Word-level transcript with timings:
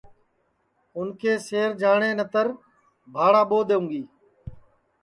اُن 0.95 1.07
کے 1.19 1.33
شہر 1.47 1.69
جاٹؔے 1.79 2.09
نتر 2.19 2.45
بھاڑا 3.13 3.41
ٻو 3.49 3.59
دؔونگی 3.67 4.03